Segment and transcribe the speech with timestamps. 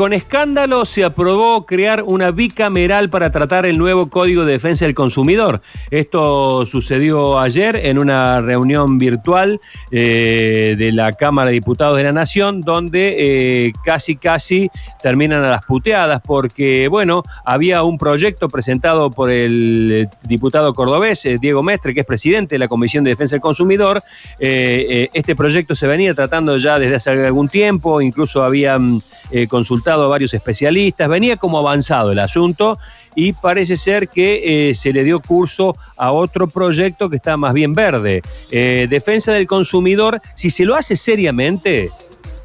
[0.00, 4.94] con escándalo se aprobó crear una bicameral para tratar el nuevo Código de Defensa del
[4.94, 5.60] Consumidor.
[5.90, 9.60] Esto sucedió ayer en una reunión virtual
[9.90, 14.70] eh, de la Cámara de Diputados de la Nación, donde eh, casi casi
[15.02, 21.62] terminan a las puteadas, porque bueno, había un proyecto presentado por el diputado cordobés, Diego
[21.62, 24.02] Mestre, que es presidente de la Comisión de Defensa del Consumidor.
[24.38, 29.02] este proyecto se venía tratando ya desde hace algún tiempo, incluso habían
[29.48, 32.78] consultado a varios especialistas, venía como avanzado el asunto
[33.14, 37.54] y parece ser que eh, se le dio curso a otro proyecto que está más
[37.54, 38.22] bien verde.
[38.50, 41.90] Eh, defensa del consumidor, si se lo hace seriamente,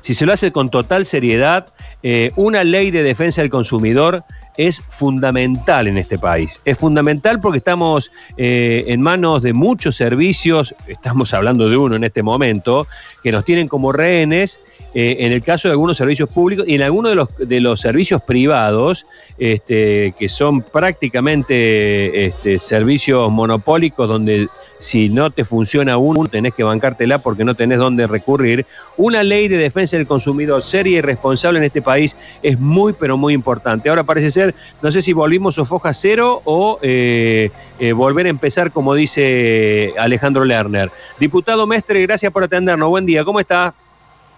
[0.02, 1.68] si se lo hace con total seriedad,
[2.04, 4.24] eh, una ley de defensa del consumidor
[4.58, 6.62] es fundamental en este país.
[6.66, 12.24] Es fundamental porque estamos en manos de muchos servicios, estamos hablando de uno en este
[12.24, 12.88] momento,
[13.24, 14.60] que nos tienen como rehenes
[14.98, 17.82] eh, en el caso de algunos servicios públicos y en algunos de los, de los
[17.82, 19.06] servicios privados,
[19.38, 24.48] este, que son prácticamente este, servicios monopólicos donde
[24.80, 28.66] si no te funciona uno, tenés que bancártela porque no tenés dónde recurrir.
[28.98, 33.18] Una ley de defensa del consumidor seria y responsable en este país es muy, pero
[33.18, 33.90] muy importante.
[33.90, 38.30] Ahora parece ser, no sé si volvimos a foja cero o eh, eh, volver a
[38.30, 40.92] empezar, como dice Alejandro Lerner.
[41.20, 42.90] Diputado Mestre, gracias por atendernos.
[42.90, 43.74] Buen día, ¿cómo está?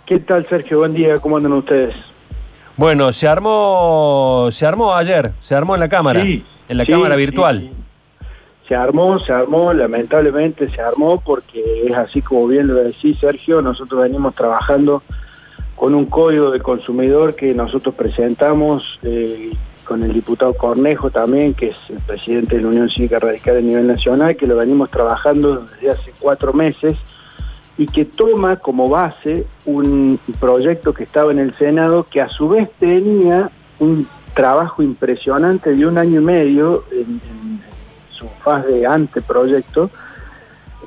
[0.06, 0.80] ¿Qué tal, Sergio?
[0.80, 1.96] Buen día, ¿cómo andan ustedes?
[2.78, 7.72] Bueno, se armó, se armó ayer, se armó en la cámara, en la cámara virtual.
[8.68, 13.62] Se armó, se armó, lamentablemente se armó porque es así como bien lo decís, Sergio,
[13.62, 15.04] nosotros venimos trabajando
[15.76, 19.52] con un código de consumidor que nosotros presentamos eh,
[19.86, 23.62] con el diputado Cornejo también, que es el presidente de la Unión Cívica Radical a
[23.62, 26.98] nivel nacional, que lo venimos trabajando desde hace cuatro meses
[27.78, 32.50] y que toma como base un proyecto que estaba en el Senado que a su
[32.50, 37.22] vez tenía un trabajo impresionante de un año y medio en,
[38.38, 39.90] fase de anteproyecto,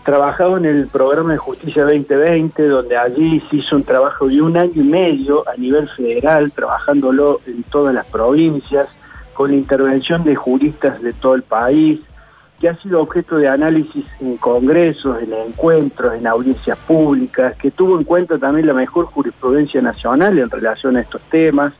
[0.04, 4.56] trabajado en el programa de Justicia 2020, donde allí se hizo un trabajo de un
[4.56, 8.88] año y medio a nivel federal, trabajándolo en todas las provincias,
[9.34, 12.00] con la intervención de juristas de todo el país,
[12.60, 17.98] que ha sido objeto de análisis en congresos, en encuentros, en audiencias públicas, que tuvo
[17.98, 21.72] en cuenta también la mejor jurisprudencia nacional en relación a estos temas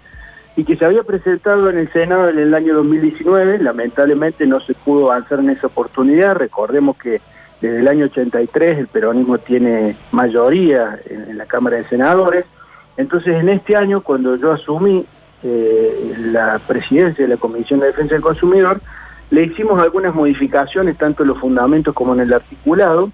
[0.56, 4.74] y que se había presentado en el Senado en el año 2019, lamentablemente no se
[4.74, 7.20] pudo avanzar en esa oportunidad, recordemos que
[7.60, 12.44] desde el año 83 el peronismo tiene mayoría en, la Cámara de Senadores,
[12.96, 15.06] entonces en este año cuando yo asumí
[15.42, 18.80] eh, la presidencia de la Comisión de Defensa del Consumidor,
[19.30, 23.12] le hicimos algunas modificaciones, tanto en los fundamentos como en el articulado,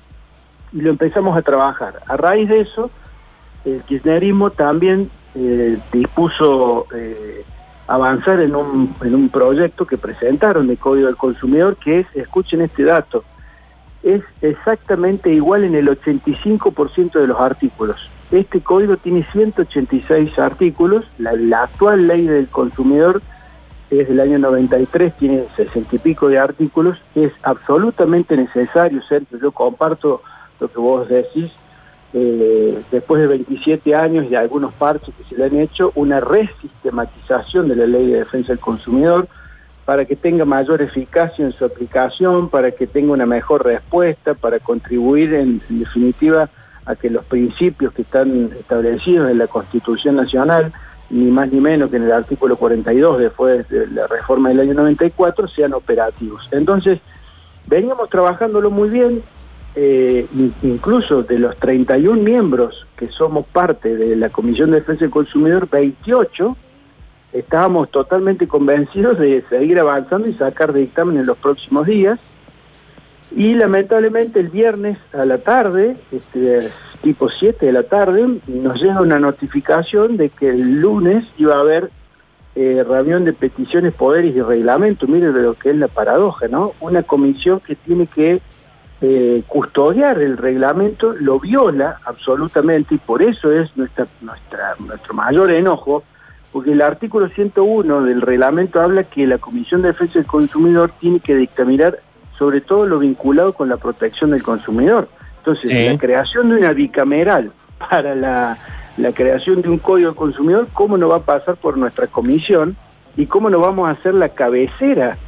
[0.73, 2.01] y lo empezamos a trabajar.
[2.07, 2.91] A raíz de eso,
[3.65, 7.45] el kirchnerismo también eh, dispuso eh,
[7.87, 12.63] avanzar en un, en un proyecto que presentaron de Código del Consumidor, que es, escuchen
[12.63, 13.23] este dato,
[14.03, 18.11] es exactamente igual en el 85% de los artículos.
[18.31, 23.23] Este código tiene 186 artículos, la, actual ley del consumidor
[23.91, 29.53] es del año 93, tiene sesenta y pico de artículos, es absolutamente necesario, Sergio, yo
[29.53, 30.23] comparto
[30.59, 31.53] lo que vos decís,
[32.19, 37.69] eh, después de 27 años y algunos parches que se le han hecho, una resistematización
[37.69, 39.29] de la ley de defensa del consumidor
[39.85, 44.59] para que tenga mayor eficacia en su aplicación, para que tenga una mejor respuesta, para
[44.61, 46.49] contribuir en definitiva
[46.87, 50.73] a que los principios que están establecidos en la Constitución Nacional
[51.11, 54.73] ni más ni menos que en el artículo 42 después de la reforma del año
[54.73, 56.49] 94 sean operativos.
[56.51, 56.99] Entonces,
[57.67, 59.23] veníamos trabajándolo muy bien,
[59.77, 60.27] eh,
[60.63, 65.69] incluso de los 31 miembros que somos parte de la Comisión de Defensa del Consumidor,
[65.71, 66.57] 28
[67.35, 72.19] estábamos totalmente convencidos de seguir avanzando y sacar dictamen en los próximos días.
[73.35, 76.71] Y lamentablemente el viernes a la tarde, este,
[77.03, 81.61] tipo 7 de la tarde, nos llega una notificación de que el lunes iba a
[81.61, 81.91] haber
[82.55, 85.07] eh, reunión de peticiones, poderes y reglamento.
[85.07, 86.73] Mire de lo que es la paradoja, ¿no?
[86.81, 88.41] Una comisión que tiene que
[89.01, 95.51] eh, custodiar el reglamento, lo viola absolutamente y por eso es nuestra, nuestra, nuestro mayor
[95.51, 96.03] enojo,
[96.51, 101.21] porque el artículo 101 del reglamento habla que la Comisión de Defensa del Consumidor tiene
[101.21, 101.99] que dictaminar
[102.39, 105.09] sobre todo lo vinculado con la protección del consumidor.
[105.39, 108.59] Entonces, la creación de una bicameral para la,
[109.15, 112.77] creación de un código del consumidor, ¿cómo no va a pasar por nuestra comisión?
[113.17, 115.19] ¿Y cómo no vamos a hacer la cabecera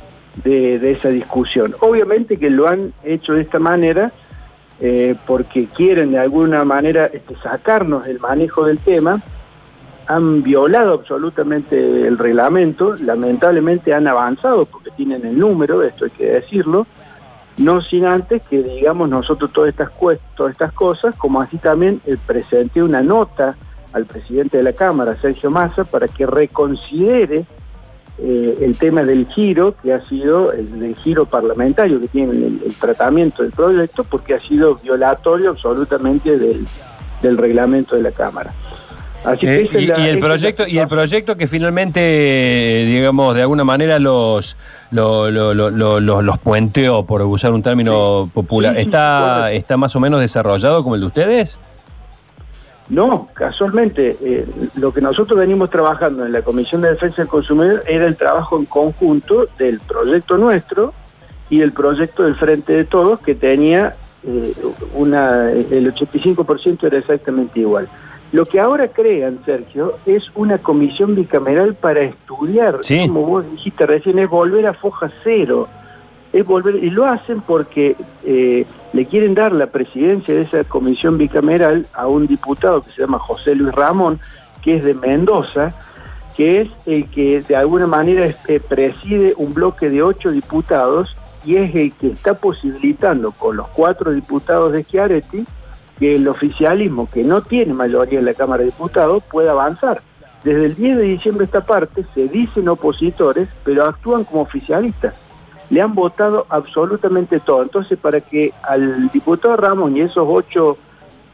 [0.45, 1.75] de, esa discusión?
[1.81, 4.13] Obviamente que lo han hecho de esta manera
[4.81, 9.21] eh, porque quieren de alguna manera este, sacarnos el manejo del tema,
[10.07, 16.27] han violado absolutamente el reglamento, lamentablemente han avanzado porque tienen el número, esto hay que
[16.27, 16.87] decirlo,
[17.59, 19.91] no sin antes que digamos nosotros todas estas,
[20.35, 23.57] todas estas cosas, como así también eh, presenté una nota
[23.93, 27.45] al presidente de la Cámara, Sergio Massa, para que reconsidere
[28.21, 33.45] eh, el tema del giro, que ha sido el, giro parlamentario que tiene el, tratamiento
[33.45, 36.67] del proyecto, porque ha sido violatorio absolutamente del,
[37.39, 38.53] reglamento de la Cámara.
[39.25, 43.99] Así que eh, y, el proyecto y el proyecto que finalmente digamos de alguna manera
[43.99, 44.57] los
[44.91, 50.95] los, los, puenteó por usar un término popular está está más o menos desarrollado como
[50.95, 51.59] el de ustedes
[52.91, 54.47] no, casualmente, eh,
[54.77, 58.59] lo que nosotros venimos trabajando en la Comisión de Defensa del Consumidor era el trabajo
[58.59, 60.95] en conjunto del proyecto nuestro
[61.51, 63.95] y el proyecto del Frente de Todos, que tenía
[64.25, 64.55] eh,
[64.95, 67.89] una, el 85% era exactamente igual.
[68.33, 74.19] Lo que ahora crean, Sergio, es una comisión bicameral para estudiar, como vos dijiste recién,
[74.19, 75.69] es volver a foja cero.
[76.81, 82.07] Y lo hacen porque eh, le quieren dar la presidencia de esa comisión bicameral a
[82.07, 84.21] un diputado que se llama José Luis Ramón,
[84.63, 85.73] que es de Mendoza,
[86.37, 91.57] que es el que de alguna manera eh, preside un bloque de ocho diputados y
[91.57, 95.45] es el que está posibilitando con los cuatro diputados de Schiaretti
[95.99, 100.01] que el oficialismo, que no tiene mayoría en la Cámara de Diputados, pueda avanzar.
[100.45, 105.28] Desde el 10 de diciembre esta parte se dicen opositores, pero actúan como oficialistas
[105.71, 107.63] le han votado absolutamente todo.
[107.63, 110.79] Entonces, para que al diputado Ramón y esos ocho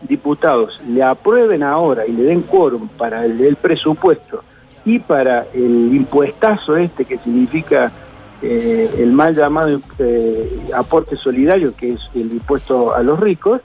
[0.08, 4.42] diputados le aprueben ahora y le den quórum para el, presupuesto
[4.84, 7.90] y para el impuestazo este que significa
[8.42, 13.62] eh, el mal llamado eh, aporte solidario, que es el impuesto a los ricos,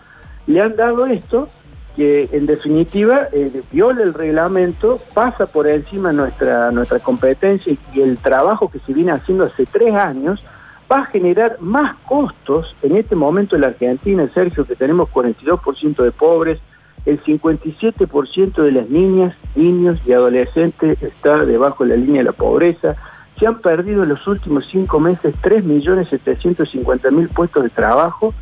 [0.48, 1.50] le han dado esto
[1.98, 8.18] que en definitiva eh, viola el reglamento, pasa por encima nuestra, nuestra competencia y el
[8.18, 10.42] trabajo que se viene haciendo hace tres años,
[10.92, 16.04] va a generar más costos en este momento en la Argentina, Sergio, que tenemos 42%
[16.04, 16.60] de pobres,
[17.06, 22.34] el 57% de las niñas, niños y adolescentes está debajo de la línea de la
[22.34, 22.96] pobreza.
[23.40, 28.34] Se han perdido en los últimos cinco meses 3.750.000 puestos de trabajo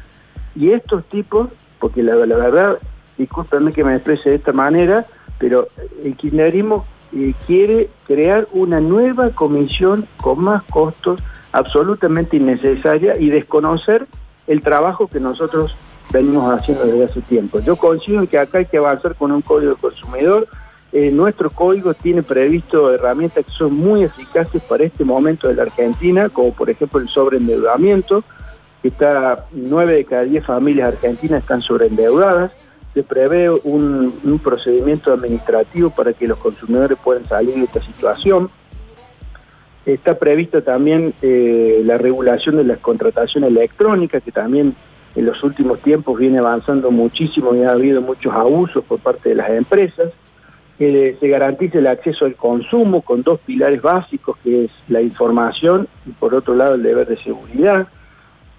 [0.56, 1.50] y estos tipos,
[1.80, 2.80] porque la, verdad,
[3.18, 5.06] discúlpenme que me exprese de esta manera,
[5.38, 5.68] pero
[6.04, 11.22] el kirchnerismo eh, quiere crear una nueva comisión con más costos
[11.58, 14.06] absolutamente innecesaria y desconocer
[14.46, 15.76] el trabajo que nosotros
[16.12, 17.60] venimos haciendo desde hace tiempo.
[17.60, 20.48] Yo coincido en que acá hay que avanzar con un código de consumidor.
[20.94, 25.64] Eh, nuestro código tiene previsto herramientas que son muy eficaces para este momento de la
[25.64, 28.24] Argentina, como por ejemplo el sobreendeudamiento,
[28.84, 32.52] que está nueve de cada diez familias argentinas están sobreendeudadas.
[32.94, 38.50] Se prevé un procedimiento administrativo para que los consumidores puedan salir de esta situación.
[39.88, 44.76] Está previsto también eh, la regulación de las contrataciones electrónicas, que también
[45.16, 49.36] en los últimos tiempos viene avanzando muchísimo y ha habido muchos abusos por parte de
[49.36, 50.12] las empresas.
[50.78, 56.12] se garantice el acceso al consumo con dos pilares básicos, que es la información y
[56.12, 57.88] por otro lado el deber de seguridad.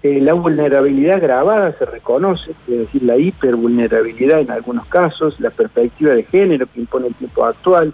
[0.01, 6.13] Eh, la vulnerabilidad grabada se reconoce, es decir, la hipervulnerabilidad en algunos casos, la perspectiva
[6.13, 7.93] de género que impone el tiempo actual,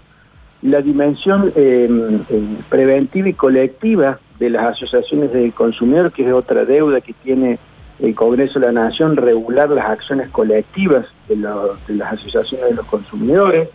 [0.62, 1.88] la dimensión eh,
[2.28, 7.58] eh, preventiva y colectiva de las asociaciones de consumidor, que es otra deuda que tiene
[7.98, 13.68] el Congreso de la Nación, regular las acciones colectivas de, las asociaciones de los consumidores.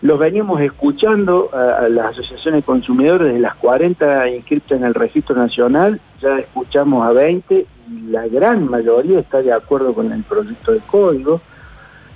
[0.00, 5.36] Los venimos escuchando a, las asociaciones de consumidores desde las 40 inscritas en el Registro
[5.36, 10.72] Nacional, ya escuchamos a 20 y la gran mayoría está de acuerdo con el proyecto
[10.72, 11.40] de código.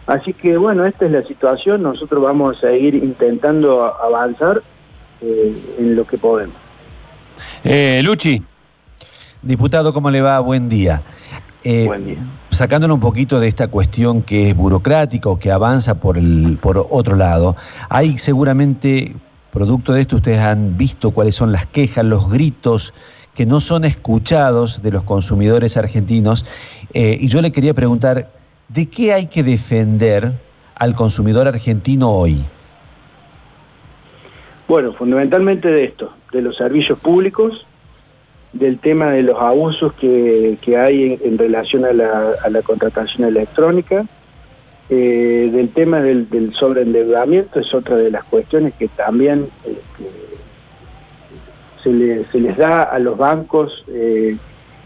[0.09, 4.63] Así que bueno, esta es la situación, nosotros vamos a seguir intentando avanzar
[5.21, 6.57] eh, en lo que podemos.
[7.63, 8.43] Eh, Luchi.
[9.43, 10.41] Diputado, ¿cómo le va?
[10.41, 11.03] Buen día.
[11.63, 12.17] Eh, Buen día.
[12.51, 16.87] Sacándonos un poquito de esta cuestión que es burocrática o que avanza por, el, por
[16.91, 17.55] otro lado,
[17.91, 19.15] hay seguramente,
[19.53, 22.95] producto de esto, ustedes han visto cuáles son las quejas, los gritos
[23.35, 26.47] que no son escuchados de los consumidores argentinos.
[26.95, 28.38] y yo le quería preguntar,
[28.69, 30.33] ¿De qué hay que defender
[30.75, 32.43] al consumidor argentino hoy?
[34.69, 37.67] Bueno, fundamentalmente de esto, de los servicios públicos,
[38.53, 44.05] del tema de los abusos que, hay en, relación a la, contratación electrónica,
[44.91, 50.11] eh, del tema del, sobreendeudamiento, es otra de las cuestiones que también este,
[52.31, 54.37] se, les da a los bancos eh,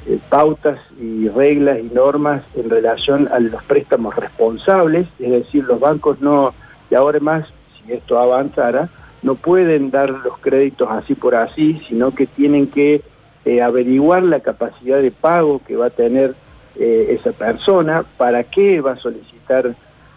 [0.05, 5.79] eh, pautas y reglas y normas en relación a los préstamos responsables, es decir, los
[5.79, 6.53] bancos no,
[6.91, 8.89] y ahora más, si esto avanzara,
[9.23, 13.03] no pueden dar los créditos así por así, sino que tienen que
[13.45, 16.35] eh, averiguar la capacidad de pago que va a tener
[16.77, 19.75] eh, esa persona, para qué va a solicitar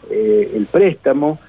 [0.09, 1.39] el préstamo,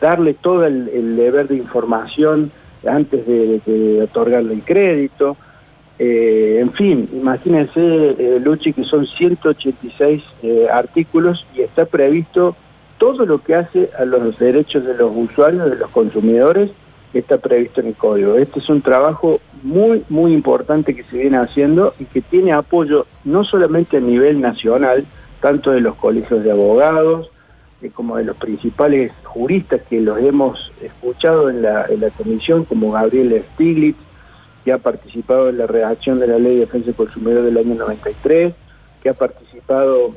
[0.00, 2.50] darle todo el, deber de información
[2.84, 5.36] antes de, otorgarle el crédito.
[5.98, 10.22] En fin, imagínense, Luchi, que son 186
[10.70, 12.54] artículos y está previsto
[12.98, 16.70] todo lo que hace a los derechos de los usuarios, de los consumidores,
[17.18, 18.36] está previsto en el código.
[18.36, 23.06] Este es un trabajo muy, muy importante que se viene haciendo y que tiene apoyo
[23.24, 25.06] no solamente a nivel nacional,
[25.40, 27.30] tanto de los colegios de abogados,
[27.82, 32.64] eh, como de los principales juristas que los hemos escuchado en la, en la comisión,
[32.64, 33.98] como Gabriel Stiglitz,
[34.66, 37.76] que ha participado en la redacción de la Ley de Defensa del Consumidor del año
[37.76, 38.52] 93,
[39.00, 40.16] que ha participado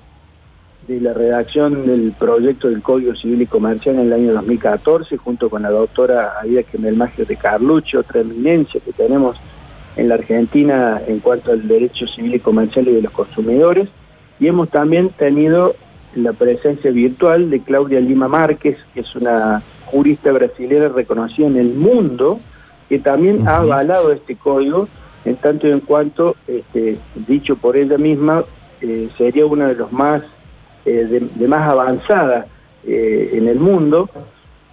[0.87, 5.51] de la redacción del proyecto del Código Civil y Comercial en el año 2014, junto
[5.51, 9.37] con la doctora Aida Quemelmagio de Carlucci, otra eminencia que tenemos
[9.95, 13.87] en la Argentina en cuanto al derecho civil y comercial y de los consumidores.
[14.39, 15.75] Y hemos también tenido
[16.15, 21.75] la presencia virtual de Claudia Lima Márquez, que es una jurista brasileña reconocida en el
[21.75, 22.39] mundo,
[22.89, 24.87] que también ha avalado este código,
[25.23, 28.43] en tanto y en cuanto, este, dicho por ella misma,
[28.81, 30.23] eh, sería uno de los más
[30.85, 32.47] eh, de, más avanzada
[32.85, 34.09] eh, en el mundo.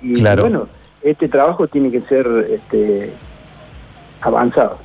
[0.01, 0.69] Y bueno,
[1.03, 3.13] este trabajo tiene que ser este,
[4.23, 4.79] avanzado.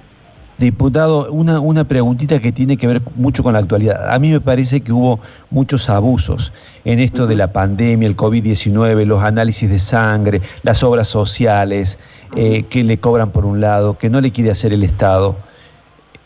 [0.62, 4.14] Diputado, una, una preguntita que tiene que ver mucho con la actualidad.
[4.14, 6.54] A mí me parece que hubo muchos abusos
[6.86, 11.98] en esto de la pandemia, el COVID-19, los análisis de sangre, las obras sociales,
[12.36, 15.36] eh, que le cobran por un lado, que no le quiere hacer el Estado.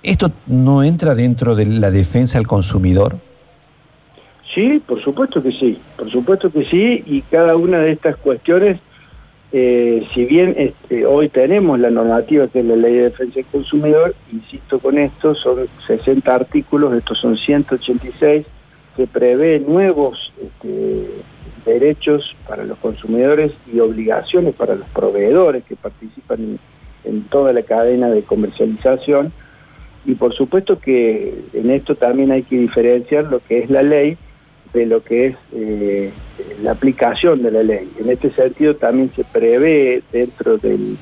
[0.03, 3.15] ¿Esto no entra dentro de la defensa al consumidor?
[4.53, 8.81] Sí, por supuesto que sí, por supuesto que sí, y cada una de estas cuestiones,
[9.51, 13.45] eh, si bien este, hoy tenemos la normativa que es la Ley de Defensa del
[13.45, 18.45] Consumidor, insisto con esto, son 60 artículos, estos son 186,
[18.97, 21.09] que prevé nuevos este,
[21.65, 26.59] derechos para los consumidores y obligaciones para los proveedores que participan
[27.03, 29.31] en toda la cadena de comercialización,
[30.05, 34.17] y por supuesto que en esto también hay que diferenciar lo que es la ley
[34.75, 36.11] de lo que es eh,
[36.61, 37.89] la aplicación de la ley.
[37.97, 40.97] En este sentido también se prevé dentro del,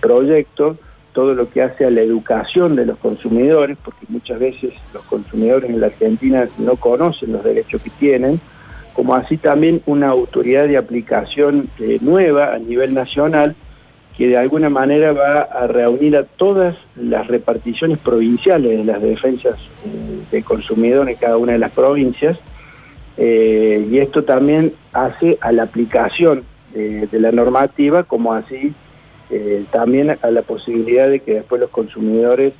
[0.00, 0.76] proyecto
[1.12, 5.68] todo lo que hace a la educación de los consumidores, porque muchas veces los consumidores
[5.68, 8.40] en la Argentina no conocen los derechos que tienen,
[8.92, 13.56] como así también una autoridad de aplicación eh, nueva a nivel nacional
[14.16, 19.56] que de alguna manera va a reunir a todas las reparticiones provinciales de las defensas
[19.84, 22.38] eh, de consumidores en cada una de las provincias
[23.16, 28.74] eh, y esto también hace a la aplicación de, la normativa como así
[29.34, 32.52] eh, también a la posibilidad de que después los consumidores,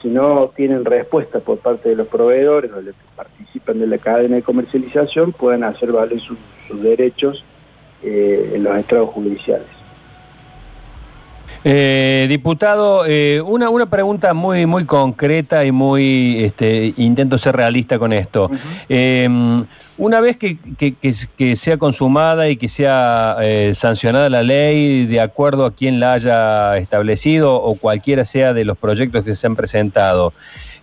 [0.00, 3.98] si no tienen respuesta por parte de los proveedores o los que participan de la
[3.98, 6.38] cadena de comercialización, puedan hacer valer sus,
[6.80, 7.44] derechos
[8.02, 9.75] eh, en los estrados judiciales.
[11.68, 17.98] Eh, diputado, eh, una, una pregunta muy, muy concreta y muy, este, intento ser realista
[17.98, 18.48] con esto.
[18.88, 19.66] Em,
[19.98, 25.64] una vez que, que, sea consumada y que sea eh, sancionada la ley de acuerdo
[25.64, 30.32] a quien la haya establecido o cualquiera sea de los proyectos que se han presentado,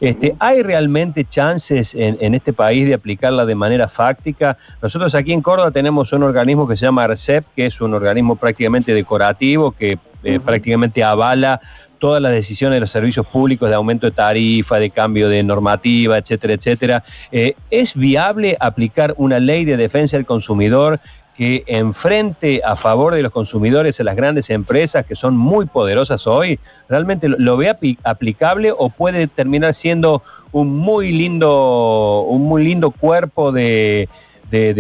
[0.02, 4.58] este, ¿Hay realmente chances en, en, este país de aplicarla de manera fáctica?
[4.82, 8.36] Nosotros aquí en Córdoba tenemos un organismo que se llama ARCEP, que es un organismo
[8.36, 11.62] prácticamente decorativo que eh, prácticamente avala
[12.04, 16.18] todas las decisiones de los servicios públicos de aumento de tarifa, de cambio de normativa,
[16.18, 17.04] etcétera, etcétera.
[17.32, 21.00] Eh, ¿Es viable aplicar una ley de defensa del consumidor
[21.38, 26.28] que enfrente a favor de los consumidores a las grandes empresas que son muy poderosas
[26.28, 26.60] hoy?
[26.90, 33.54] ¿Realmente lo, ve aplicable o puede terminar siendo un muy lindo, un muy lindo cuerpo
[33.54, 34.10] de,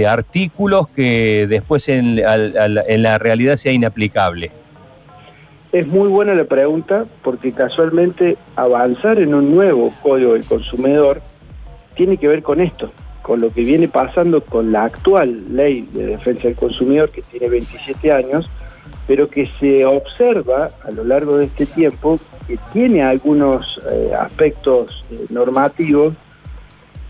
[0.06, 4.52] artículos que después en la realidad sea inaplicable?
[5.74, 11.20] Es muy buena la pregunta porque casualmente avanzar en un nuevo código del consumidor
[11.96, 12.92] tiene que ver con esto,
[13.24, 17.50] con lo que viene pasando con la actual ley de defensa del consumidor que tiene
[17.50, 18.48] 27 años,
[19.08, 25.04] pero que se observa a lo largo de este tiempo que tiene algunos eh, aspectos
[25.10, 26.14] eh, normativos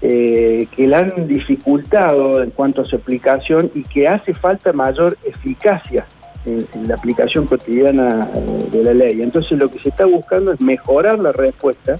[0.01, 5.17] eh, que la han dificultado en cuanto a su aplicación y que hace falta mayor
[5.25, 6.05] eficacia
[6.45, 9.21] en, la aplicación cotidiana eh, de la ley.
[9.21, 11.97] Entonces lo que se está buscando es mejorar la respuesta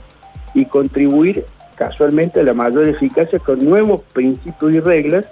[0.53, 1.45] y contribuir
[1.75, 5.25] casualmente a la mayor eficacia con nuevos principios y reglas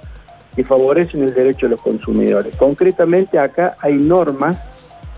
[0.56, 2.56] que favorecen el derecho de los consumidores.
[2.56, 4.58] Concretamente acá hay normas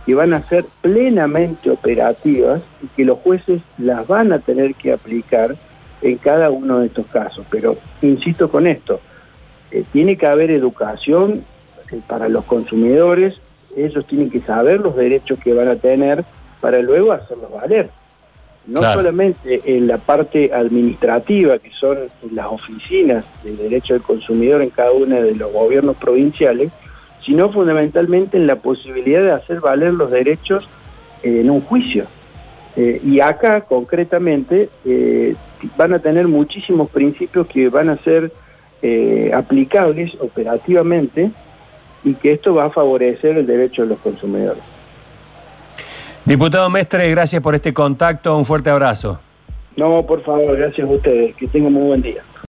[0.05, 4.91] que van a ser plenamente operativas y que los jueces las van a tener que
[4.91, 5.55] aplicar
[6.01, 7.45] en cada uno de estos casos.
[7.50, 9.00] Pero insisto con esto,
[9.71, 11.45] eh, tiene que haber educación
[11.91, 13.35] eh, para los consumidores,
[13.75, 16.24] ellos tienen que saber los derechos que van a tener
[16.60, 17.89] para luego hacerlos valer.
[18.65, 21.98] No solamente en la parte administrativa, que son
[22.32, 26.72] las oficinas de derecho del consumidor en cada uno de los gobiernos provinciales,
[27.22, 30.70] sino fundamentalmente en la posibilidad de hacer valer los derechos
[31.24, 32.06] eh, en un juicio.
[32.75, 35.36] Eh, y acá, concretamente, eh,
[35.77, 38.32] van a tener muchísimos principios que van a ser
[39.34, 41.32] aplicables operativamente
[42.03, 44.63] y que esto va a favorecer el derecho de los consumidores.
[46.25, 49.19] Diputado Mestre, gracias por este contacto, un fuerte abrazo.
[49.75, 52.24] No, por favor, gracias a ustedes, que tengan muy buen día.